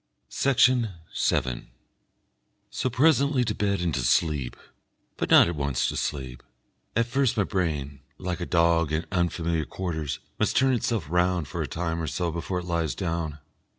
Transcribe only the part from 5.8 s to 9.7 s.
to sleep. At first my brain, like a dog in unfamiliar